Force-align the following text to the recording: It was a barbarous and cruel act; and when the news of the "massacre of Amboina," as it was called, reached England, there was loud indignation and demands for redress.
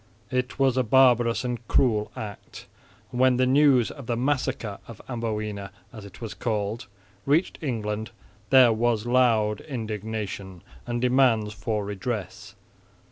It 0.31 0.57
was 0.57 0.77
a 0.77 0.83
barbarous 0.83 1.43
and 1.45 1.59
cruel 1.67 2.11
act; 2.15 2.65
and 3.11 3.19
when 3.19 3.37
the 3.37 3.45
news 3.45 3.91
of 3.91 4.07
the 4.07 4.17
"massacre 4.17 4.79
of 4.87 4.99
Amboina," 5.07 5.69
as 5.93 6.05
it 6.05 6.19
was 6.19 6.33
called, 6.33 6.87
reached 7.27 7.59
England, 7.61 8.09
there 8.49 8.73
was 8.73 9.05
loud 9.05 9.61
indignation 9.61 10.63
and 10.87 11.01
demands 11.01 11.53
for 11.53 11.85
redress. 11.85 12.55